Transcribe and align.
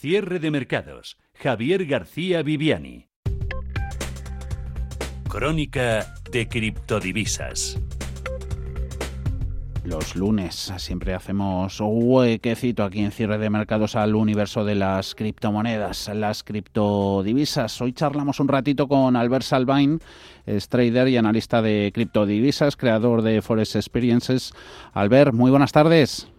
Cierre 0.00 0.38
de 0.38 0.50
mercados 0.50 1.18
Javier 1.34 1.84
García 1.84 2.42
Viviani. 2.42 3.10
Crónica 5.28 6.14
de 6.32 6.48
criptodivisas. 6.48 7.78
Los 9.84 10.16
lunes 10.16 10.72
siempre 10.78 11.12
hacemos 11.12 11.76
huequecito 11.82 12.82
aquí 12.82 13.00
en 13.00 13.10
cierre 13.10 13.36
de 13.36 13.50
mercados 13.50 13.94
al 13.94 14.14
universo 14.14 14.64
de 14.64 14.76
las 14.76 15.14
criptomonedas, 15.14 16.10
las 16.14 16.44
criptodivisas. 16.44 17.78
Hoy 17.82 17.92
charlamos 17.92 18.40
un 18.40 18.48
ratito 18.48 18.88
con 18.88 19.16
Albert 19.16 19.44
Salvain, 19.44 20.00
es 20.46 20.70
trader 20.70 21.08
y 21.08 21.18
analista 21.18 21.60
de 21.60 21.90
criptodivisas, 21.92 22.78
creador 22.78 23.20
de 23.20 23.42
Forex 23.42 23.76
Experiences. 23.76 24.54
Albert, 24.94 25.34
muy 25.34 25.50
buenas 25.50 25.72
tardes. 25.72 26.32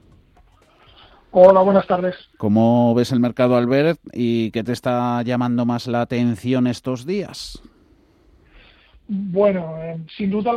Hola, 1.34 1.62
buenas 1.62 1.88
tardes. 1.88 2.16
¿Cómo 2.38 2.94
ves 2.94 3.14
el 3.14 3.22
mercado, 3.22 3.56
Albert, 3.56 4.02
y 4.12 4.52
qué 4.52 4.66
te 4.66 4.74
está 4.74 5.22
llamando 5.24 5.66
más 5.66 5.88
la 5.88 6.02
atención 6.02 6.68
estos 6.68 7.06
días? 7.06 7.62
Bueno, 9.08 9.78
eh, 9.82 9.98
sin 10.18 10.30
duda 10.30 10.52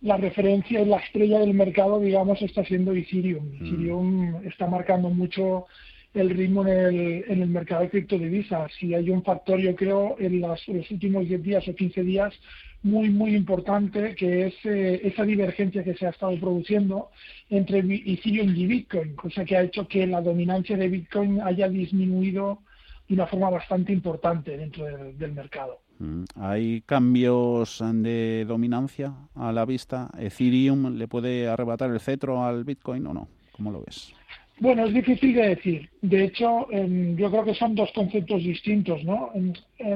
la, 0.00 0.16
referencia 0.16 0.80
y 0.80 0.86
la 0.86 0.96
estrella 0.96 1.40
del 1.40 1.52
mercado, 1.52 2.00
digamos, 2.00 2.40
está 2.40 2.64
siendo 2.64 2.92
Ethereum. 2.92 3.44
Mm. 3.44 3.66
Ethereum 3.66 4.36
está 4.46 4.66
marcando 4.66 5.10
mucho 5.10 5.66
el 6.14 6.30
ritmo 6.30 6.66
en 6.66 6.68
el, 6.68 7.24
en 7.28 7.42
el 7.42 7.48
mercado 7.48 7.82
de 7.82 7.90
criptodivisas. 7.90 8.72
Si 8.78 8.94
hay 8.94 9.10
un 9.10 9.22
factor, 9.22 9.60
yo 9.60 9.74
creo, 9.76 10.16
en, 10.18 10.40
los 10.40 10.68
últimos 10.68 11.28
10 11.28 11.42
días 11.42 11.68
o 11.68 11.74
15 11.74 12.02
días 12.02 12.34
muy, 12.82 13.10
muy 13.10 13.34
importante, 13.34 14.14
que 14.14 14.46
es 14.46 14.54
eh, 14.64 15.00
esa 15.04 15.24
divergencia 15.24 15.84
que 15.84 15.94
se 15.94 16.06
ha 16.06 16.10
estado 16.10 16.38
produciendo 16.40 17.10
entre 17.50 17.78
Ethereum 17.78 18.54
y 18.56 18.66
Bitcoin, 18.66 19.14
cosa 19.14 19.44
que 19.44 19.56
ha 19.56 19.62
hecho 19.62 19.86
que 19.86 20.06
la 20.06 20.20
dominancia 20.20 20.76
de 20.76 20.88
Bitcoin 20.88 21.40
haya 21.42 21.68
disminuido 21.68 22.58
de 23.06 23.14
una 23.14 23.26
forma 23.26 23.50
bastante 23.50 23.92
importante 23.92 24.56
dentro 24.56 24.84
del 24.84 25.32
mercado. 25.32 25.80
Mm, 25.98 26.24
¿Hay 26.36 26.82
cambios 26.86 27.82
de 27.92 28.46
dominancia 28.48 29.14
a 29.34 29.52
la 29.52 29.66
vista? 29.66 30.08
¿Ethereum 30.18 30.96
le 30.96 31.06
puede 31.06 31.46
arrebatar 31.46 31.90
el 31.90 32.00
cetro 32.00 32.42
al 32.42 32.64
Bitcoin 32.64 33.06
o 33.06 33.12
no? 33.12 33.28
¿Cómo 33.52 33.70
lo 33.70 33.82
ves? 33.84 34.14
Bueno, 34.60 34.84
es 34.84 34.92
difícil 34.92 35.34
de 35.34 35.48
decir. 35.48 35.88
De 36.02 36.24
hecho, 36.24 36.66
yo 36.70 37.30
creo 37.30 37.44
que 37.44 37.54
son 37.54 37.74
dos 37.74 37.90
conceptos 37.94 38.42
distintos, 38.42 39.02
¿no? 39.04 39.32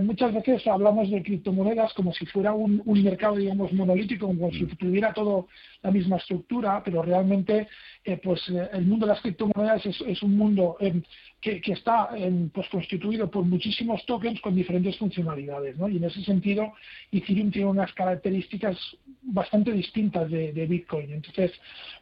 muchas 0.01 0.33
veces 0.33 0.67
hablamos 0.67 1.11
de 1.11 1.23
criptomonedas 1.23 1.93
como 1.93 2.15
si 2.15 2.25
fuera 2.25 2.55
un, 2.55 2.83
mercado, 3.05 3.37
digamos, 3.37 3.75
monolítico, 3.75 4.27
como 4.27 4.51
si 4.53 4.65
tuviera 4.65 5.13
todo 5.13 5.49
la 5.83 5.91
misma 5.91 6.17
estructura, 6.17 6.83
pero 6.83 7.03
realmente, 7.03 7.69
eh, 8.07 8.21
pues, 8.23 8.47
eh, 8.51 8.69
el 8.73 8.85
mundo 8.85 9.07
de 9.07 9.13
las 9.13 9.23
criptomonedas 9.23 9.87
es, 9.87 10.23
un 10.23 10.37
mundo 10.37 10.77
em, 10.79 11.03
que, 11.41 11.61
está 11.67 12.11
pues, 12.53 12.69
constituido 12.69 13.31
por 13.31 13.45
muchísimos 13.45 14.05
tokens 14.05 14.41
con 14.41 14.55
diferentes 14.55 14.99
funcionalidades, 14.99 15.79
¿no? 15.79 15.89
Y 15.89 15.97
en 15.97 16.05
ese 16.05 16.23
sentido, 16.23 16.73
Ethereum 17.11 17.51
tiene 17.51 17.69
unas 17.69 17.93
características 17.95 18.77
bastante 19.23 19.73
distintas 19.73 20.31
de, 20.31 20.67
Bitcoin. 20.67 21.13
Entonces, 21.13 21.53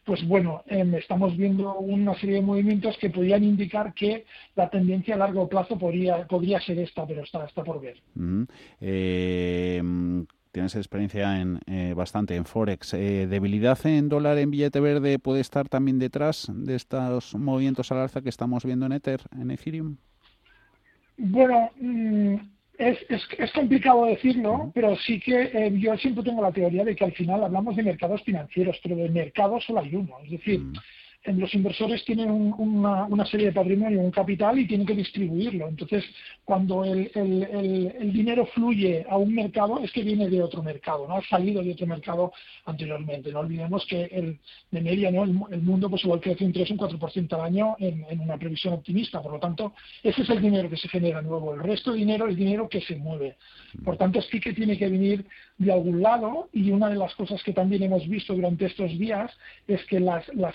pues 0.05 0.27
bueno, 0.27 0.63
em, 0.67 0.95
estamos 0.95 1.37
viendo 1.37 1.75
una 1.79 2.15
serie 2.15 2.37
de 2.37 2.43
movimientos 2.43 2.97
que 2.99 3.11
podrían 3.11 3.45
indicar 3.45 3.95
que 3.95 4.25
la 4.57 4.69
tendencia 4.71 5.15
a 5.15 5.19
largo 5.19 5.49
plazo 5.49 5.79
podría, 5.79 6.27
podría 6.27 6.61
ser 6.61 6.79
esta, 6.79 7.07
pero 7.07 7.23
está, 7.23 7.45
está 7.45 7.63
por 7.63 7.81
ver. 7.81 7.97
Eh, 8.81 9.83
tienes 10.53 10.77
experiencia 10.77 11.41
en 11.41 11.59
eh, 11.67 11.95
bastante 11.95 12.37
en 12.37 12.45
Forex. 12.45 12.95
Eh, 12.95 13.27
¿Debilidad 13.27 13.85
en 13.87 14.09
dólar 14.09 14.39
en 14.39 14.51
billete 14.51 14.81
verde 14.81 15.19
puede 15.19 15.41
estar 15.41 15.69
también 15.69 15.99
detrás 15.99 16.51
de 16.55 16.77
estos 16.77 17.35
movimientos 17.35 17.91
al 17.91 17.99
alza 17.99 18.23
que 18.23 18.29
estamos 18.29 18.65
viendo 18.65 18.87
en 18.87 18.93
Ether, 18.93 19.23
en 19.39 19.51
Ethereum? 19.51 19.97
Bueno, 21.17 21.71
mm, 21.81 22.35
es, 22.79 22.99
es, 23.09 23.53
complicado 23.53 24.07
decirlo, 24.07 24.71
pero 24.75 24.97
sí 24.97 25.19
que 25.21 25.73
yo 25.79 25.97
siempre 25.97 26.25
tengo 26.25 26.43
la 26.43 26.53
teoría 26.53 26.85
de 26.85 26.95
que 26.95 27.05
al 27.05 27.13
final 27.13 27.45
hablamos 27.45 27.77
de 27.77 27.83
mercados 27.83 28.23
financieros, 28.23 28.79
pero 28.83 28.97
de 28.97 29.09
mercados 29.09 29.65
solo 29.65 29.81
hay 29.81 29.95
uno. 29.95 30.17
Es 30.25 30.31
decir, 30.31 30.61
mm 30.61 30.73
los 31.25 31.55
inversores 31.55 32.05
tienen 32.05 32.31
una, 32.31 33.27
serie 33.27 33.47
de 33.47 33.53
patrimonio, 33.53 34.01
un 34.01 34.11
capital 34.11 34.59
y 34.59 34.67
tienen 34.67 34.87
que 34.87 34.95
distribuirlo. 34.95 35.69
Entonces, 35.69 36.05
cuando 36.45 36.85
el, 36.85 38.13
dinero 38.13 38.47
fluye 38.47 39.07
a 39.09 39.17
un 39.17 39.35
mercado, 39.35 39.79
es 39.81 39.93
que 39.93 40.03
viene 40.03 40.29
de 40.29 40.43
otro 40.43 40.63
mercado, 40.63 41.07
no 41.07 41.17
ha 41.17 41.23
salido 41.23 41.63
de 41.63 41.73
otro 41.73 41.87
mercado 41.87 42.33
anteriormente. 42.65 43.31
No 43.31 43.41
olvidemos 43.41 43.87
que 43.87 44.05
el, 44.05 44.39
de 44.71 44.81
media 44.81 45.11
¿no? 45.13 45.23
el, 45.23 45.63
mundo 45.63 45.89
pues 45.89 46.05
igual 46.05 46.21
crece 46.21 46.45
un 46.45 46.53
3 46.53 46.71
o 46.71 46.75
un 46.75 46.81
4% 46.81 47.33
al 47.35 47.41
año 47.41 47.77
en, 47.79 48.05
en, 48.09 48.21
una 48.21 48.37
previsión 48.37 48.75
optimista. 48.75 49.23
Por 49.23 49.33
lo 49.33 49.39
tanto, 49.39 49.75
ese 50.03 50.23
es 50.23 50.31
el 50.31 50.43
dinero 50.43 50.69
que 50.69 50.77
se 50.77 50.89
genera 50.89 51.23
nuevo. 51.23 51.55
El 51.55 51.61
resto 51.61 51.93
de 51.93 51.99
dinero 51.99 52.27
es 52.27 52.37
dinero 52.37 52.69
que 52.69 52.81
se 52.81 52.97
mueve. 52.97 53.37
Por 53.85 53.97
tanto, 53.97 54.21
sí 54.23 54.41
que 54.41 54.53
tiene 54.53 54.77
que 54.77 54.89
venir 54.89 55.25
de 55.59 55.73
algún 55.73 56.03
lado 56.03 56.49
y 56.53 56.71
una 56.71 56.89
de 56.89 56.97
las 56.97 57.15
cosas 57.15 57.43
que 57.43 57.53
también 57.53 57.83
hemos 57.85 58.07
visto 58.09 58.35
durante 58.35 58.67
estos 58.67 58.91
días 58.99 59.31
es 59.69 59.85
que 59.87 60.01
las, 60.01 60.27
las 60.35 60.55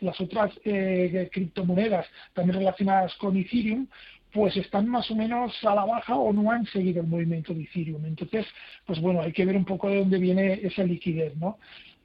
las 0.00 0.20
otras 0.20 0.52
eh, 0.64 1.28
criptomonedas 1.32 2.06
también 2.34 2.58
relacionadas 2.58 3.14
con 3.16 3.36
Ethereum, 3.36 3.86
pues 4.32 4.56
están 4.56 4.88
más 4.88 5.10
o 5.10 5.16
menos 5.16 5.52
a 5.64 5.74
la 5.74 5.84
baja 5.84 6.14
o 6.14 6.32
no 6.32 6.50
han 6.50 6.64
seguido 6.66 7.00
el 7.02 7.08
movimiento 7.08 7.52
de 7.52 7.62
Ethereum. 7.62 8.04
Entonces, 8.06 8.46
pues 8.86 9.00
bueno, 9.00 9.22
hay 9.22 9.32
que 9.32 9.44
ver 9.44 9.56
un 9.56 9.64
poco 9.64 9.88
de 9.88 9.98
dónde 9.98 10.18
viene 10.18 10.60
esa 10.62 10.84
liquidez, 10.84 11.36
¿no? 11.36 11.58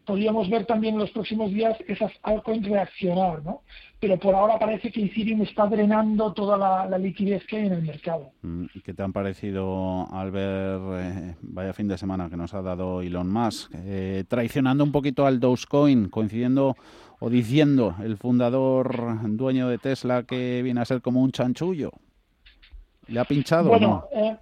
podríamos 0.05 0.49
ver 0.49 0.65
también 0.65 0.93
en 0.93 1.01
los 1.01 1.11
próximos 1.11 1.51
días 1.51 1.77
esas 1.87 2.11
altcoins 2.23 2.67
reaccionar, 2.67 3.43
¿no? 3.43 3.61
Pero 3.99 4.17
por 4.17 4.35
ahora 4.35 4.59
parece 4.59 4.91
que 4.91 5.03
Ethereum 5.03 5.41
está 5.41 5.65
drenando 5.65 6.31
toda 6.33 6.57
la, 6.57 6.97
liquidez 6.97 7.45
que 7.47 7.57
hay 7.57 7.67
en 7.67 7.73
el 7.73 7.81
mercado. 7.81 8.31
Mm, 8.43 8.65
¿Y 8.73 8.81
qué 8.81 8.93
te 8.93 9.03
han 9.03 9.11
parecido 9.11 10.07
al 10.11 10.31
ver, 10.31 10.79
eh, 10.99 11.35
vaya 11.41 11.73
fin 11.73 11.87
de 11.87 11.97
semana 11.97 12.29
que 12.29 12.37
nos 12.37 12.53
ha 12.53 12.61
dado 12.61 13.01
Elon 13.01 13.31
Musk, 13.31 13.71
eh, 13.73 14.23
traicionando 14.27 14.83
un 14.83 14.91
poquito 14.91 15.25
al 15.25 15.39
Dogecoin, 15.39 16.09
coincidiendo 16.09 16.75
o 17.19 17.29
diciendo 17.29 17.95
el 18.03 18.17
fundador 18.17 19.19
dueño 19.35 19.67
de 19.67 19.77
Tesla 19.77 20.23
que 20.23 20.61
viene 20.61 20.81
a 20.81 20.85
ser 20.85 21.01
como 21.01 21.21
un 21.21 21.31
chanchullo? 21.31 21.91
¿Le 23.07 23.19
ha 23.19 23.25
pinchado? 23.25 23.69
Bueno, 23.69 24.05
eh, 24.11 24.35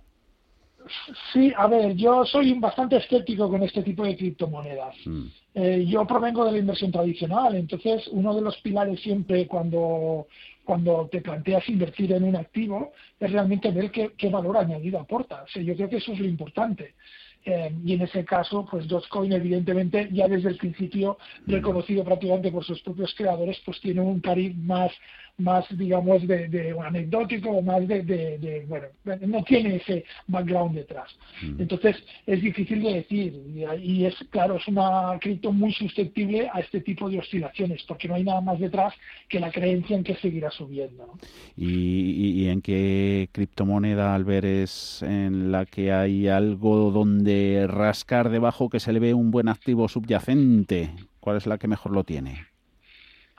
Sí, 1.31 1.51
a 1.56 1.67
ver, 1.67 1.95
yo 1.95 2.25
soy 2.25 2.53
bastante 2.59 2.97
escéptico 2.97 3.50
con 3.50 3.63
este 3.63 3.84
tipo 3.84 4.03
de 4.03 4.17
criptomonedas. 4.17 4.95
Mm. 5.06 5.25
Eh, 5.56 5.85
yo 5.88 6.06
provengo 6.06 6.45
de 6.45 6.51
la 6.51 6.57
inversión 6.57 6.91
tradicional, 6.91 7.56
entonces 7.56 8.07
uno 8.11 8.35
de 8.35 8.41
los 8.41 8.57
pilares 8.57 9.00
siempre 9.01 9.47
cuando, 9.47 10.28
cuando 10.63 11.09
te 11.12 11.22
planteas 11.22 11.68
invertir 11.69 12.13
en 12.13 12.24
un 12.24 12.35
activo 12.35 12.94
es 13.19 13.31
realmente 13.31 13.72
ver 13.72 13.91
qué, 13.91 14.12
qué 14.18 14.29
valor 14.29 14.57
añadido 14.57 15.00
aporta. 15.00 15.44
O 15.44 15.59
yo 15.59 15.75
creo 15.75 15.90
que 15.90 15.97
eso 15.97 16.13
es 16.13 16.19
lo 16.19 16.25
importante. 16.25 16.96
Eh, 17.46 17.75
y 17.84 17.94
en 17.94 18.01
ese 18.01 18.24
caso, 18.24 18.66
pues 18.69 18.88
Dogecoin 18.88 19.34
evidentemente 19.34 20.07
ya 20.13 20.29
desde 20.29 20.50
el 20.50 20.57
principio 20.57 21.18
reconocido 21.46 22.03
prácticamente 22.06 22.52
por 22.52 22.63
sus 22.63 22.81
propios 22.81 23.13
creadores, 23.16 23.62
pues 23.66 23.81
tiene 23.81 24.00
un 24.00 24.22
cariz 24.22 24.56
más 24.56 24.91
más, 25.38 25.66
digamos, 25.77 26.27
de, 26.27 26.47
de 26.47 26.75
anecdótico 26.79 27.49
o 27.49 27.61
más 27.61 27.87
de, 27.87 28.66
bueno, 28.67 28.87
no 29.28 29.43
tiene 29.43 29.78
ese 29.78 30.05
background 30.28 30.75
detrás. 30.75 31.09
Mm. 31.41 31.61
Entonces, 31.61 31.96
es 32.28 32.41
difícil 32.41 32.84
de 32.84 32.93
decir 32.93 33.34
y, 33.81 34.05
es, 34.05 34.16
claro, 34.29 34.58
es 34.58 34.67
una 34.67 35.17
cripto 35.19 35.52
muy 35.52 35.73
susceptible 35.73 36.49
a 36.53 36.59
este 36.59 36.81
tipo 36.81 37.09
de 37.09 37.19
oscilaciones 37.19 37.84
porque 37.87 38.08
no 38.08 38.16
hay 38.16 38.23
nada 38.23 38.41
más 38.41 38.59
detrás 38.59 38.93
que 39.28 39.40
la 39.40 39.52
creencia 39.52 39.96
en 39.96 40.03
que 40.03 40.16
seguirá 40.16 40.52
subiendo. 40.52 41.17
¿Y, 41.58 42.47
en 42.47 42.61
qué 42.61 43.29
criptomoneda, 43.31 44.13
al 44.13 44.25
ver, 44.25 44.46
es 44.46 45.02
en 45.02 45.52
la 45.52 45.66
que 45.66 45.91
hay 45.91 46.28
algo 46.28 46.91
donde 46.91 47.66
rascar 47.67 48.29
debajo 48.29 48.69
que 48.69 48.79
se 48.79 48.93
le 48.93 48.99
ve 48.99 49.13
un 49.13 49.31
buen 49.31 49.49
activo 49.49 49.87
subyacente? 49.87 50.91
¿Cuál 51.19 51.37
es 51.37 51.47
la 51.47 51.58
que 51.58 51.67
mejor 51.67 51.93
lo 51.93 52.03
tiene? 52.03 52.53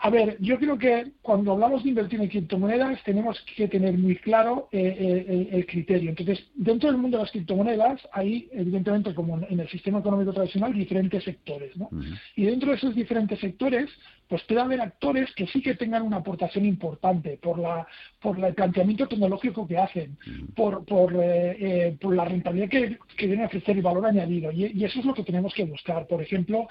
A 0.04 0.10
ver, 0.10 0.36
yo 0.38 0.58
creo 0.58 0.76
que 0.76 1.12
cuando 1.22 1.52
hablamos 1.52 1.82
de 1.82 1.88
invertir 1.88 2.20
en 2.20 2.28
criptomonedas 2.28 3.02
tenemos 3.04 3.42
que 3.56 3.68
tener 3.68 3.96
muy 3.96 4.16
claro 4.16 4.68
eh, 4.70 5.24
eh, 5.26 5.48
el, 5.50 5.64
criterio. 5.64 6.10
Entonces, 6.10 6.44
dentro 6.54 6.90
del 6.90 7.00
mundo 7.00 7.16
de 7.16 7.22
las 7.22 7.32
criptomonedas 7.32 8.06
hay, 8.12 8.46
evidentemente, 8.52 9.14
como 9.14 9.38
en 9.48 9.60
el 9.60 9.68
sistema 9.70 10.00
económico 10.00 10.34
tradicional, 10.34 10.74
diferentes 10.74 11.24
sectores. 11.24 11.74
¿no? 11.78 11.88
Y 12.36 12.44
dentro 12.44 12.68
de 12.68 12.76
esos 12.76 12.94
diferentes 12.94 13.40
sectores, 13.40 13.88
pues 14.28 14.42
puede 14.44 14.60
haber 14.60 14.80
actores 14.80 15.32
que 15.34 15.46
sí 15.46 15.62
que 15.62 15.74
tengan 15.74 16.02
una 16.02 16.18
aportación 16.18 16.64
importante 16.64 17.38
por 17.42 17.58
la 17.58 17.86
por 18.24 18.42
el 18.42 18.54
planteamiento 18.54 19.06
tecnológico 19.06 19.66
que 19.68 19.76
hacen, 19.76 20.16
por, 20.56 20.82
por, 20.86 21.14
eh, 21.14 21.56
eh, 21.60 21.96
por 22.00 22.16
la 22.16 22.24
rentabilidad 22.24 22.70
que, 22.70 22.98
que 23.18 23.26
viene 23.26 23.42
a 23.42 23.46
ofrecer 23.46 23.76
el 23.76 23.82
valor 23.82 24.06
añadido. 24.06 24.50
Y, 24.50 24.82
eso 24.82 25.00
es 25.00 25.04
lo 25.04 25.12
que 25.12 25.24
tenemos 25.24 25.52
que 25.52 25.64
buscar. 25.64 26.06
Por 26.06 26.22
ejemplo, 26.22 26.66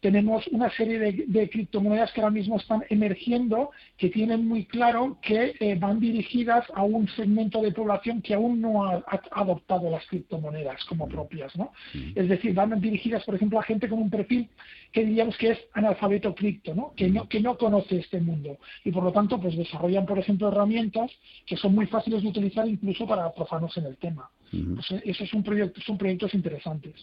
tenemos 0.00 0.46
una 0.48 0.70
serie 0.70 0.98
de, 0.98 1.50
criptomonedas 1.50 2.10
que 2.12 2.22
ahora 2.22 2.32
mismo 2.32 2.56
están 2.56 2.84
emergiendo 2.88 3.70
que 3.98 4.08
tienen 4.08 4.48
muy 4.48 4.64
claro 4.64 5.18
que 5.20 5.54
eh, 5.60 5.76
van 5.78 6.00
dirigidas 6.00 6.64
a 6.74 6.82
un 6.84 7.06
segmento 7.08 7.60
de 7.60 7.72
población 7.72 8.22
que 8.22 8.32
aún 8.32 8.60
no 8.60 8.84
ha, 8.84 9.04
adoptado 9.32 9.90
las 9.90 10.06
criptomonedas 10.06 10.82
como 10.86 11.06
propias. 11.06 11.54
¿no? 11.56 11.72
Es 12.14 12.28
decir, 12.30 12.54
van 12.54 12.80
dirigidas, 12.80 13.24
por 13.24 13.34
ejemplo, 13.34 13.58
a 13.58 13.62
gente 13.62 13.90
con 13.90 13.98
un 13.98 14.10
perfil 14.10 14.48
que 14.90 15.04
diríamos 15.04 15.36
que 15.36 15.50
es 15.50 15.58
analfabeto 15.74 16.34
cripto, 16.34 16.71
¿no? 16.74 16.92
Que, 16.96 17.08
no, 17.08 17.28
que 17.28 17.40
no 17.40 17.56
conoce 17.56 17.98
este 17.98 18.20
mundo. 18.20 18.58
Y 18.84 18.90
por 18.90 19.04
lo 19.04 19.12
tanto, 19.12 19.40
pues 19.40 19.56
desarrollan, 19.56 20.06
por 20.06 20.18
ejemplo, 20.18 20.48
herramientas 20.48 21.10
que 21.46 21.56
son 21.56 21.74
muy 21.74 21.86
fáciles 21.86 22.22
de 22.22 22.28
utilizar 22.28 22.68
incluso 22.68 23.06
para 23.06 23.32
profanos 23.32 23.76
en 23.76 23.86
el 23.86 23.96
tema. 23.96 24.30
Pues 24.52 25.02
esos 25.04 25.30
son 25.30 25.42
proyectos, 25.42 25.82
son 25.84 25.96
proyectos 25.96 26.34
interesantes. 26.34 26.94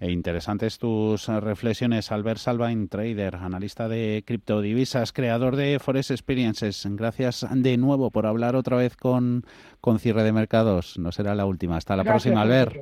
e 0.00 0.10
interesantes 0.10 0.78
tus 0.78 1.28
reflexiones, 1.28 2.10
Albert 2.10 2.40
Salvain, 2.40 2.88
trader, 2.88 3.36
analista 3.36 3.88
de 3.88 4.24
criptodivisas, 4.26 5.12
creador 5.12 5.54
de 5.54 5.78
Forest 5.78 6.10
Experiences. 6.10 6.84
Gracias 6.90 7.46
de 7.50 7.76
nuevo 7.76 8.10
por 8.10 8.26
hablar 8.26 8.56
otra 8.56 8.76
vez 8.76 8.96
con, 8.96 9.44
con 9.80 10.00
cierre 10.00 10.24
de 10.24 10.32
mercados. 10.32 10.98
No 10.98 11.12
será 11.12 11.36
la 11.36 11.46
última. 11.46 11.76
Hasta 11.76 11.94
la 11.94 12.02
próxima, 12.02 12.42
Albert. 12.42 12.74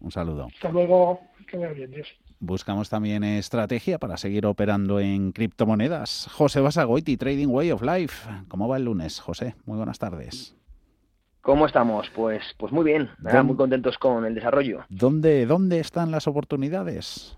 Un 0.00 0.12
saludo. 0.12 0.48
Hasta 0.54 0.70
luego. 0.70 1.20
Que 1.48 1.56
vaya 1.56 1.72
bien, 1.72 1.90
Dios. 1.90 2.08
Buscamos 2.40 2.90
también 2.90 3.24
estrategia 3.24 3.98
para 3.98 4.16
seguir 4.16 4.46
operando 4.46 5.00
en 5.00 5.32
criptomonedas. 5.32 6.28
José 6.32 6.60
Basagoiti, 6.60 7.16
Trading 7.16 7.48
Way 7.48 7.72
of 7.72 7.82
Life. 7.82 8.28
¿Cómo 8.48 8.68
va 8.68 8.76
el 8.76 8.84
lunes, 8.84 9.20
José? 9.20 9.54
Muy 9.64 9.76
buenas 9.76 9.98
tardes. 9.98 10.54
¿Cómo 11.44 11.66
estamos? 11.66 12.08
Pues, 12.14 12.42
pues 12.56 12.72
muy 12.72 12.84
bien, 12.84 13.10
muy 13.44 13.54
contentos 13.54 13.98
con 13.98 14.24
el 14.24 14.34
desarrollo. 14.34 14.84
¿Dónde, 14.88 15.44
dónde 15.44 15.78
están 15.78 16.10
las 16.10 16.26
oportunidades? 16.26 17.36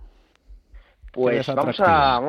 Pues 1.12 1.46
vamos 1.48 1.80
a, 1.80 2.20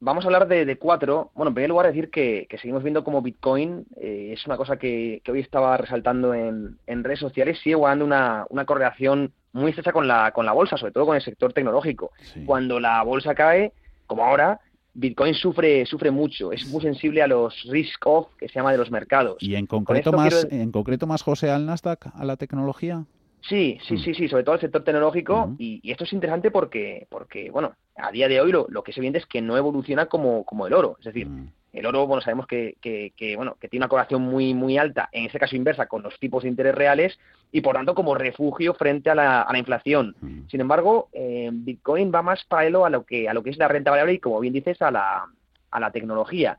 vamos, 0.00 0.24
a 0.24 0.28
hablar 0.28 0.48
de, 0.48 0.76
cuatro. 0.76 1.30
Bueno, 1.34 1.48
en 1.48 1.54
primer 1.54 1.70
lugar 1.70 1.86
decir 1.86 2.10
que, 2.10 2.46
seguimos 2.60 2.82
viendo 2.82 3.04
como 3.04 3.22
Bitcoin 3.22 3.86
eh, 3.96 4.34
es 4.34 4.44
una 4.44 4.58
cosa 4.58 4.76
que, 4.76 5.22
hoy 5.30 5.40
estaba 5.40 5.78
resaltando 5.78 6.34
en, 6.34 6.78
redes 6.86 7.20
sociales, 7.20 7.58
sigue 7.62 7.76
guardando 7.76 8.04
una, 8.04 8.44
una 8.50 8.66
correlación 8.66 9.32
muy 9.52 9.70
estrecha 9.70 9.92
con 9.92 10.06
la, 10.06 10.30
con 10.32 10.46
la 10.46 10.52
bolsa, 10.52 10.76
sobre 10.76 10.92
todo 10.92 11.06
con 11.06 11.16
el 11.16 11.22
sector 11.22 11.52
tecnológico. 11.52 12.10
Cuando 12.46 12.80
la 12.80 13.02
bolsa 13.02 13.34
cae, 13.34 13.72
como 14.06 14.24
ahora, 14.24 14.60
Bitcoin 14.94 15.34
sufre, 15.34 15.86
sufre 15.86 16.10
mucho, 16.10 16.52
es 16.52 16.66
muy 16.68 16.82
sensible 16.82 17.22
a 17.22 17.26
los 17.26 17.62
risk 17.70 18.06
off 18.06 18.28
que 18.38 18.48
se 18.48 18.54
llama 18.54 18.72
de 18.72 18.78
los 18.78 18.90
mercados. 18.90 19.36
¿Y 19.40 19.54
en 19.54 19.66
concreto, 19.66 20.12
más, 20.12 20.46
en 20.50 20.72
concreto 20.72 21.06
más, 21.06 21.22
José, 21.22 21.50
al 21.50 21.66
Nasdaq, 21.66 22.08
a 22.14 22.24
la 22.24 22.36
tecnología? 22.36 23.04
Sí, 23.42 23.78
sí, 23.86 23.94
mm. 23.94 23.98
sí, 23.98 24.14
sí, 24.14 24.28
sobre 24.28 24.42
todo 24.42 24.56
el 24.56 24.60
sector 24.60 24.82
tecnológico. 24.82 25.54
y, 25.58 25.80
esto 25.90 26.04
es 26.04 26.12
interesante 26.12 26.50
porque, 26.50 27.06
porque 27.10 27.50
bueno, 27.50 27.74
a 27.96 28.10
día 28.10 28.28
de 28.28 28.40
hoy 28.40 28.50
lo, 28.50 28.66
lo 28.68 28.82
que 28.82 28.92
se 28.92 29.00
viene 29.00 29.18
es 29.18 29.26
que 29.26 29.40
no 29.40 29.56
evoluciona 29.56 30.06
como, 30.06 30.44
como 30.44 30.66
el 30.66 30.72
oro. 30.72 30.96
Es 30.98 31.06
decir, 31.06 31.28
mm. 31.28 31.52
El 31.72 31.86
oro, 31.86 32.06
bueno, 32.06 32.22
sabemos 32.22 32.46
que, 32.46 32.76
que, 32.80 33.36
bueno, 33.36 33.56
que 33.60 33.68
tiene 33.68 33.84
una 33.84 33.88
correlación 33.88 34.22
muy, 34.22 34.54
muy 34.54 34.78
alta, 34.78 35.08
en 35.12 35.26
este 35.26 35.38
caso 35.38 35.54
inversa, 35.54 35.86
con 35.86 36.02
los 36.02 36.18
tipos 36.18 36.42
de 36.42 36.48
interés 36.48 36.74
reales 36.74 37.18
y, 37.52 37.60
por 37.60 37.76
tanto, 37.76 37.94
como 37.94 38.14
refugio 38.14 38.74
frente 38.74 39.10
a 39.10 39.14
la, 39.14 39.42
a 39.42 39.52
la 39.52 39.58
inflación. 39.58 40.16
Mm. 40.20 40.48
Sin 40.48 40.60
embargo, 40.60 41.08
eh, 41.12 41.50
Bitcoin 41.52 42.10
va 42.14 42.22
más 42.22 42.44
paralelo 42.44 42.86
a 42.86 42.90
lo 42.90 43.04
que 43.04 43.28
a 43.28 43.34
lo 43.34 43.42
que 43.42 43.50
es 43.50 43.58
la 43.58 43.68
renta 43.68 43.90
variable 43.90 44.14
y, 44.14 44.18
como 44.18 44.40
bien 44.40 44.54
dices, 44.54 44.80
a 44.80 44.90
la, 44.90 45.26
a 45.70 45.80
la 45.80 45.90
tecnología. 45.90 46.58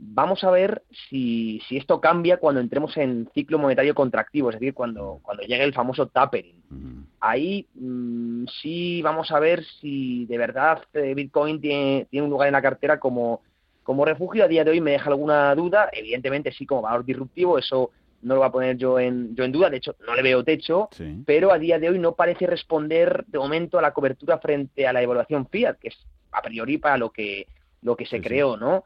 Vamos 0.00 0.44
a 0.44 0.50
ver 0.50 0.82
si, 1.08 1.60
si 1.68 1.76
esto 1.76 2.00
cambia 2.00 2.36
cuando 2.36 2.60
entremos 2.60 2.96
en 2.96 3.28
ciclo 3.34 3.58
monetario 3.58 3.96
contractivo, 3.96 4.48
es 4.50 4.54
decir, 4.54 4.72
cuando, 4.72 5.18
cuando 5.22 5.42
llegue 5.42 5.64
el 5.64 5.74
famoso 5.74 6.06
tapering. 6.06 6.62
Mm. 6.68 7.02
Ahí 7.20 7.66
mm, 7.74 8.46
sí 8.60 9.02
vamos 9.02 9.32
a 9.32 9.40
ver 9.40 9.64
si 9.80 10.24
de 10.26 10.38
verdad 10.38 10.82
eh, 10.92 11.14
Bitcoin 11.14 11.60
tiene, 11.60 12.06
tiene 12.10 12.24
un 12.24 12.30
lugar 12.30 12.46
en 12.46 12.52
la 12.52 12.62
cartera 12.62 13.00
como 13.00 13.42
como 13.88 14.04
refugio 14.04 14.44
a 14.44 14.48
día 14.48 14.64
de 14.64 14.72
hoy 14.72 14.82
me 14.82 14.90
deja 14.90 15.08
alguna 15.08 15.54
duda, 15.54 15.88
evidentemente 15.94 16.52
sí 16.52 16.66
como 16.66 16.82
valor 16.82 17.06
disruptivo, 17.06 17.56
eso 17.56 17.90
no 18.20 18.34
lo 18.34 18.40
voy 18.40 18.48
a 18.48 18.52
poner 18.52 18.76
yo 18.76 18.98
en, 18.98 19.34
yo 19.34 19.44
en 19.44 19.50
duda, 19.50 19.70
de 19.70 19.78
hecho 19.78 19.96
no 20.06 20.14
le 20.14 20.20
veo 20.20 20.44
techo, 20.44 20.90
pero 21.24 21.50
a 21.50 21.58
día 21.58 21.78
de 21.78 21.88
hoy 21.88 21.98
no 21.98 22.12
parece 22.14 22.46
responder 22.46 23.24
de 23.28 23.38
momento 23.38 23.78
a 23.78 23.82
la 23.82 23.94
cobertura 23.94 24.36
frente 24.40 24.86
a 24.86 24.92
la 24.92 25.00
evaluación 25.00 25.48
fiat, 25.48 25.78
que 25.78 25.88
es 25.88 25.96
a 26.32 26.42
priori 26.42 26.76
para 26.76 26.98
lo 26.98 27.08
que 27.08 27.46
lo 27.80 27.96
que 27.96 28.04
se 28.04 28.20
creó, 28.20 28.58
¿no? 28.58 28.84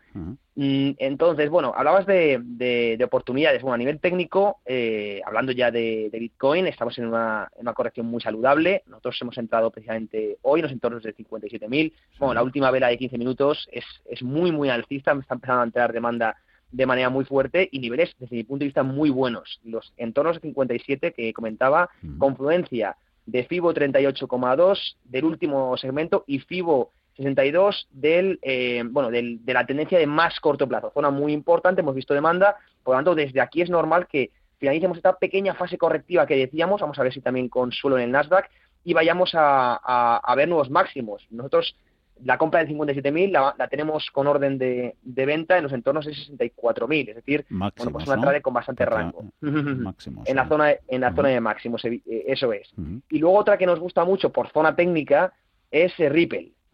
Entonces, 0.54 1.48
bueno, 1.48 1.72
hablabas 1.74 2.06
de, 2.06 2.38
de, 2.42 3.02
oportunidades. 3.04 3.62
Bueno, 3.62 3.74
a 3.74 3.78
nivel 3.78 4.00
técnico, 4.00 4.60
eh, 4.66 5.20
hablando 5.24 5.52
ya 5.52 5.70
de, 5.70 6.10
Bitcoin, 6.12 6.66
estamos 6.66 6.98
en 6.98 7.06
una, 7.06 7.50
corrección 7.74 8.06
muy 8.06 8.20
saludable. 8.20 8.82
Nosotros 8.86 9.18
hemos 9.22 9.38
entrado 9.38 9.70
precisamente 9.70 10.38
hoy 10.42 10.60
en 10.60 10.64
los 10.64 10.72
entornos 10.72 11.02
de 11.02 11.14
57.000. 11.16 11.92
Bueno, 12.18 12.34
la 12.34 12.42
última 12.42 12.70
vela 12.70 12.88
de 12.88 12.98
15 12.98 13.18
minutos 13.18 13.68
es, 13.72 13.84
es 14.04 14.22
muy, 14.22 14.52
muy 14.52 14.68
alcista. 14.68 15.14
Me 15.14 15.22
está 15.22 15.34
empezando 15.34 15.62
a 15.62 15.64
entrar 15.64 15.92
demanda 15.92 16.36
de 16.70 16.86
manera 16.86 17.10
muy 17.10 17.24
fuerte 17.24 17.68
y 17.70 17.78
niveles, 17.78 18.14
desde 18.18 18.36
mi 18.36 18.44
punto 18.44 18.60
de 18.60 18.66
vista, 18.66 18.82
muy 18.82 19.10
buenos. 19.10 19.60
Los 19.62 19.92
entornos 19.96 20.36
de 20.36 20.48
57 20.48 21.12
que 21.12 21.32
comentaba, 21.32 21.90
confluencia 22.18 22.96
de 23.26 23.44
FIBO 23.44 23.72
38,2 23.72 24.96
del 25.04 25.24
último 25.24 25.76
segmento 25.76 26.24
y 26.26 26.40
FIBO 26.40 26.92
62 27.16 27.88
del, 27.90 28.38
eh, 28.42 28.82
bueno, 28.86 29.10
del, 29.10 29.44
de 29.44 29.54
la 29.54 29.66
tendencia 29.66 29.98
de 29.98 30.06
más 30.06 30.40
corto 30.40 30.68
plazo. 30.68 30.90
Zona 30.94 31.10
muy 31.10 31.32
importante, 31.32 31.80
hemos 31.80 31.94
visto 31.94 32.14
demanda, 32.14 32.56
por 32.82 32.94
lo 32.94 32.98
tanto, 32.98 33.14
desde 33.14 33.40
aquí 33.40 33.62
es 33.62 33.70
normal 33.70 34.06
que 34.06 34.30
finalicemos 34.58 34.96
esta 34.96 35.16
pequeña 35.18 35.54
fase 35.54 35.76
correctiva 35.76 36.26
que 36.26 36.36
decíamos, 36.36 36.80
vamos 36.80 36.98
a 36.98 37.02
ver 37.02 37.12
si 37.12 37.20
también 37.20 37.48
con 37.48 37.72
suelo 37.72 37.98
en 37.98 38.04
el 38.04 38.12
Nasdaq, 38.12 38.48
y 38.84 38.94
vayamos 38.94 39.34
a, 39.34 39.74
a, 40.16 40.34
ver 40.34 40.48
nuevos 40.48 40.70
máximos. 40.70 41.26
Nosotros 41.30 41.76
la 42.24 42.38
compra 42.38 42.64
de 42.64 42.72
57.000 42.72 43.30
la, 43.30 43.54
la 43.58 43.68
tenemos 43.68 44.10
con 44.10 44.26
orden 44.26 44.58
de, 44.58 44.96
de, 45.02 45.26
venta 45.26 45.56
en 45.56 45.64
los 45.64 45.72
entornos 45.72 46.06
de 46.06 46.12
64.000, 46.12 47.08
es 47.08 47.16
decir, 47.16 47.44
bueno, 47.48 47.72
pues 47.92 48.06
una 48.06 48.20
trade 48.20 48.42
con 48.42 48.54
bastante 48.54 48.84
rango. 48.84 49.24
Máximos, 49.40 50.28
en 50.28 50.36
la 50.36 50.48
zona 50.48 50.74
en 50.88 51.00
la 51.00 51.14
zona 51.14 51.28
de 51.30 51.40
máximos, 51.40 51.84
eh, 51.84 52.00
eso 52.06 52.52
es. 52.52 52.72
Y 53.10 53.18
luego 53.18 53.38
otra 53.38 53.58
que 53.58 53.66
nos 53.66 53.80
gusta 53.80 54.04
mucho 54.04 54.30
por 54.30 54.50
zona 54.52 54.76
técnica 54.76 55.32
es 55.70 55.98
eh, 55.98 56.08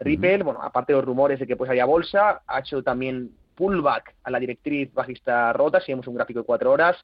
Ripple. 0.01 0.43
Bueno, 0.43 0.61
aparte 0.63 0.93
de 0.93 0.99
los 0.99 1.05
rumores 1.05 1.39
de 1.39 1.47
que 1.47 1.57
pues 1.57 1.71
haya 1.71 1.85
bolsa, 1.85 2.43
ha 2.47 2.61
hecho 2.61 2.83
también 2.83 3.31
pullback 3.55 4.15
a 4.23 4.31
la 4.31 4.39
directriz 4.39 4.93
bajista 4.95 5.53
rota, 5.53 5.81
si 5.81 5.93
vemos 5.93 6.07
un 6.07 6.15
gráfico 6.15 6.41
de 6.41 6.47
cuatro 6.47 6.71
horas. 6.71 6.97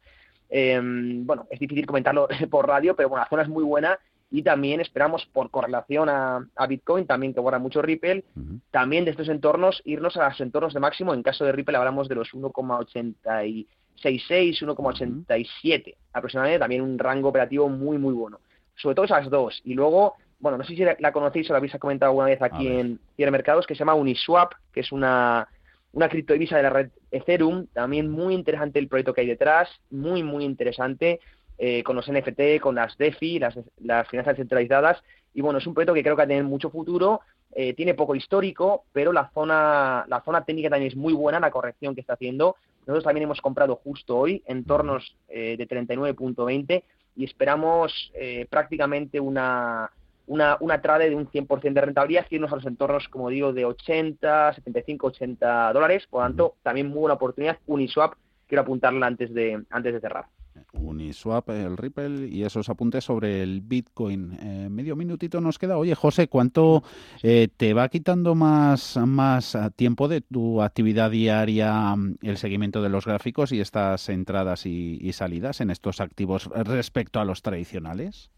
Em, 0.48 1.26
bueno, 1.26 1.46
es 1.50 1.58
difícil 1.58 1.86
comentarlo 1.86 2.28
por 2.50 2.68
radio, 2.68 2.94
pero 2.94 3.08
bueno, 3.08 3.24
la 3.24 3.28
zona 3.28 3.42
es 3.42 3.48
muy 3.48 3.64
buena 3.64 3.98
y 4.30 4.42
también 4.42 4.80
esperamos 4.80 5.26
por 5.26 5.50
correlación 5.50 6.08
a, 6.08 6.46
Bitcoin, 6.68 7.06
también 7.06 7.34
que 7.34 7.40
guarda 7.40 7.58
mucho 7.58 7.82
Ripple, 7.82 8.24
también 8.70 9.04
de 9.04 9.12
estos 9.12 9.28
entornos, 9.28 9.80
irnos 9.84 10.16
a 10.16 10.28
los 10.28 10.40
entornos 10.40 10.74
de 10.74 10.80
máximo, 10.80 11.14
en 11.14 11.22
caso 11.22 11.44
de 11.44 11.52
Ripple 11.52 11.76
hablamos 11.76 12.08
de 12.08 12.16
los 12.16 12.32
1,86, 12.34 13.66
1,87 14.02 15.94
aproximadamente, 16.12 16.58
también 16.58 16.82
un 16.82 16.98
rango 16.98 17.28
operativo 17.28 17.68
muy, 17.68 17.96
muy 17.98 18.12
bueno. 18.12 18.40
Sobre 18.74 18.96
todo 18.96 19.04
esas 19.04 19.30
dos. 19.30 19.60
Y 19.64 19.74
luego 19.74 20.16
bueno, 20.44 20.58
no 20.58 20.64
sé 20.64 20.76
si 20.76 20.84
la, 20.84 21.10
conocéis 21.10 21.48
o 21.48 21.54
la 21.54 21.56
habéis 21.56 21.74
comentado 21.78 22.10
alguna 22.10 22.26
vez 22.26 22.42
aquí 22.42 22.68
en 22.68 23.00
Cierre 23.16 23.30
Mercados, 23.30 23.66
que 23.66 23.74
se 23.74 23.78
llama 23.78 23.94
Uniswap, 23.94 24.52
que 24.74 24.80
es 24.80 24.92
una, 24.92 25.48
una 25.92 26.10
criptodivisa 26.10 26.58
de 26.58 26.62
la 26.62 26.68
red 26.68 26.90
Ethereum, 27.10 27.66
también 27.72 28.10
muy 28.10 28.34
interesante 28.34 28.78
el 28.78 28.86
proyecto 28.86 29.14
que 29.14 29.22
hay 29.22 29.26
detrás, 29.26 29.70
muy, 29.90 30.22
muy 30.22 30.44
interesante, 30.44 31.20
eh, 31.56 31.82
con 31.82 31.96
los 31.96 32.12
NFT, 32.12 32.60
con 32.60 32.74
las 32.74 32.94
DeFi, 32.98 33.38
las, 33.38 33.58
las 33.78 34.06
finanzas 34.06 34.36
centralizadas, 34.36 35.02
y 35.32 35.40
bueno, 35.40 35.60
es 35.60 35.66
un 35.66 35.72
proyecto 35.72 35.94
que 35.94 36.02
creo 36.02 36.14
que 36.14 36.20
va 36.20 36.24
a 36.24 36.28
tener 36.28 36.44
mucho 36.44 36.68
futuro, 36.68 37.22
eh, 37.54 37.72
tiene 37.72 37.94
poco 37.94 38.14
histórico, 38.14 38.84
pero 38.92 39.14
la 39.14 39.30
zona, 39.32 40.04
la 40.08 40.20
zona 40.20 40.44
técnica 40.44 40.68
también 40.68 40.90
es 40.90 40.96
muy 40.96 41.14
buena, 41.14 41.40
la 41.40 41.50
corrección 41.50 41.94
que 41.94 42.02
está 42.02 42.12
haciendo. 42.12 42.56
Nosotros 42.80 43.04
también 43.04 43.24
hemos 43.24 43.40
comprado 43.40 43.76
justo 43.76 44.18
hoy 44.18 44.42
en 44.44 44.64
tornos 44.64 45.16
eh, 45.26 45.56
de 45.56 45.66
39.20 45.66 46.82
y 47.16 47.24
esperamos 47.24 48.12
prácticamente 48.50 49.20
una, 49.20 49.88
una, 50.26 50.56
una 50.60 50.80
trade 50.80 51.10
de 51.10 51.16
un 51.16 51.28
100% 51.28 51.72
de 51.72 51.80
rentabilidad, 51.80 52.26
irnos 52.30 52.52
a 52.52 52.56
los 52.56 52.66
entornos, 52.66 53.08
como 53.08 53.28
digo, 53.28 53.52
de 53.52 53.64
80, 53.64 54.54
75, 54.54 55.06
80 55.08 55.72
dólares. 55.72 56.06
Por 56.08 56.22
lo 56.22 56.28
tanto, 56.28 56.54
también 56.62 56.88
muy 56.88 57.00
buena 57.00 57.14
oportunidad. 57.14 57.58
Uniswap, 57.66 58.14
quiero 58.46 58.62
apuntarla 58.62 59.06
antes 59.06 59.32
de, 59.34 59.62
antes 59.70 59.92
de 59.92 60.00
cerrar. 60.00 60.26
Uniswap, 60.72 61.50
el 61.50 61.76
Ripple 61.76 62.28
y 62.28 62.44
esos 62.44 62.68
apuntes 62.68 63.04
sobre 63.04 63.42
el 63.42 63.60
Bitcoin. 63.60 64.38
Eh, 64.40 64.68
medio 64.70 64.96
minutito 64.96 65.40
nos 65.40 65.58
queda. 65.58 65.76
Oye, 65.76 65.94
José, 65.94 66.28
¿cuánto 66.28 66.84
eh, 67.22 67.48
te 67.56 67.74
va 67.74 67.88
quitando 67.88 68.34
más, 68.34 68.96
más 68.96 69.58
tiempo 69.76 70.08
de 70.08 70.20
tu 70.20 70.62
actividad 70.62 71.10
diaria 71.10 71.94
mm, 71.96 72.18
el 72.22 72.36
seguimiento 72.36 72.82
de 72.82 72.88
los 72.88 73.04
gráficos 73.04 73.52
y 73.52 73.60
estas 73.60 74.08
entradas 74.08 74.66
y 74.66 75.12
salidas 75.12 75.60
en 75.60 75.70
estos 75.70 76.00
activos 76.00 76.48
respecto 76.54 77.20
a 77.20 77.24
los 77.24 77.42
tradicionales? 77.42 78.30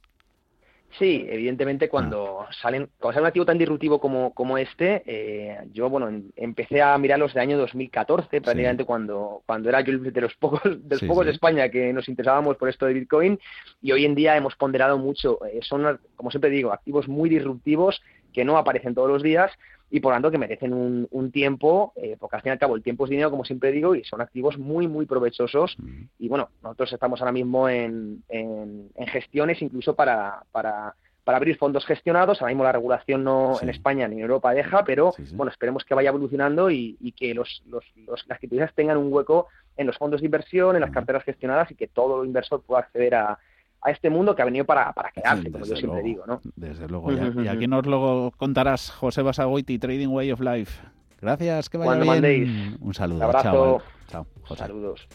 Sí, 0.98 1.26
evidentemente 1.28 1.90
cuando 1.90 2.40
ah. 2.40 2.48
salen, 2.62 2.88
cuando 2.98 3.14
sale 3.14 3.24
un 3.24 3.28
activo 3.28 3.44
tan 3.44 3.58
disruptivo 3.58 4.00
como, 4.00 4.32
como 4.32 4.56
este, 4.56 5.02
eh, 5.04 5.58
yo 5.72 5.90
bueno 5.90 6.22
empecé 6.36 6.80
a 6.80 6.96
mirarlos 6.96 7.34
de 7.34 7.40
año 7.40 7.58
2014, 7.58 8.40
prácticamente 8.40 8.86
cuando, 8.86 9.42
cuando 9.44 9.68
era 9.68 9.82
yo 9.82 9.98
de 9.98 10.20
los 10.20 10.34
pocos, 10.36 10.62
de 10.64 10.96
los 10.96 11.04
pocos 11.04 11.26
de 11.26 11.32
España 11.32 11.68
que 11.68 11.92
nos 11.92 12.08
interesábamos 12.08 12.56
por 12.56 12.70
esto 12.70 12.86
de 12.86 12.94
Bitcoin, 12.94 13.38
y 13.82 13.92
hoy 13.92 14.06
en 14.06 14.14
día 14.14 14.36
hemos 14.36 14.56
ponderado 14.56 14.96
mucho. 14.96 15.38
Eh, 15.44 15.60
son, 15.62 16.00
como 16.16 16.30
siempre 16.30 16.48
digo, 16.48 16.72
activos 16.72 17.08
muy 17.08 17.28
disruptivos 17.28 18.00
que 18.32 18.44
no 18.44 18.56
aparecen 18.56 18.94
todos 18.94 19.08
los 19.08 19.22
días 19.22 19.52
y 19.90 20.00
por 20.00 20.10
lo 20.10 20.16
tanto 20.16 20.30
que 20.30 20.38
merecen 20.38 20.72
un, 20.72 21.06
un 21.10 21.30
tiempo, 21.30 21.92
eh, 21.96 22.16
porque 22.18 22.36
al 22.36 22.42
fin 22.42 22.50
y 22.50 22.52
al 22.52 22.58
cabo 22.58 22.76
el 22.76 22.82
tiempo 22.82 23.04
es 23.04 23.10
dinero, 23.10 23.30
como 23.30 23.44
siempre 23.44 23.70
digo, 23.70 23.94
y 23.94 24.04
son 24.04 24.20
activos 24.20 24.58
muy, 24.58 24.88
muy 24.88 25.06
provechosos. 25.06 25.76
Mm. 25.78 26.02
Y 26.18 26.28
bueno, 26.28 26.50
nosotros 26.62 26.92
estamos 26.92 27.20
ahora 27.20 27.32
mismo 27.32 27.68
en, 27.68 28.22
en, 28.28 28.90
gestiones 29.06 29.62
incluso 29.62 29.94
para, 29.94 30.42
para, 30.50 30.94
para, 31.22 31.36
abrir 31.38 31.56
fondos 31.56 31.86
gestionados. 31.86 32.40
Ahora 32.40 32.52
mismo 32.52 32.64
la 32.64 32.72
regulación 32.72 33.22
no 33.22 33.60
en 33.62 33.68
España 33.68 34.08
ni 34.08 34.16
en 34.16 34.22
Europa 34.22 34.52
deja, 34.52 34.84
pero 34.84 35.14
bueno, 35.34 35.52
esperemos 35.52 35.84
que 35.84 35.94
vaya 35.94 36.08
evolucionando 36.08 36.70
y, 36.70 36.96
y 37.00 37.12
que 37.12 37.32
los, 37.32 37.62
los, 37.66 37.84
los, 37.94 38.26
las 38.26 38.36
instituciones 38.42 38.74
tengan 38.74 38.96
un 38.96 39.12
hueco 39.12 39.46
en 39.76 39.86
los 39.86 39.96
fondos 39.96 40.20
de 40.20 40.26
inversión, 40.26 40.74
en 40.74 40.80
las 40.80 40.90
carteras 40.90 41.22
gestionadas 41.22 41.70
y 41.70 41.76
que 41.76 41.86
todo 41.86 42.24
inversor 42.24 42.62
pueda 42.62 42.80
acceder 42.80 43.14
a, 43.14 43.38
a 43.86 43.92
este 43.92 44.10
mundo 44.10 44.34
que 44.34 44.42
ha 44.42 44.44
venido 44.44 44.64
para, 44.64 44.92
para 44.92 45.12
quedarse, 45.12 45.50
como 45.50 45.64
yo 45.64 45.76
siempre 45.76 46.02
digo, 46.02 46.24
¿no? 46.26 46.40
Desde 46.56 46.88
luego. 46.88 47.12
Y, 47.12 47.46
aquí 47.46 47.68
nos 47.68 47.86
lo 47.86 48.32
contarás, 48.36 48.90
José 48.90 49.22
Basagoiti, 49.22 49.78
Trading 49.78 50.08
Way 50.08 50.32
of 50.32 50.40
Life. 50.40 50.82
Gracias, 51.20 51.70
que 51.70 51.78
vaya 51.78 52.20
bien. 52.20 52.76
Un 52.80 52.94
saludo. 52.94 53.18
Un 53.18 53.22
abrazo. 53.22 53.82
Chao. 54.08 54.26
Saludos. 54.56 55.08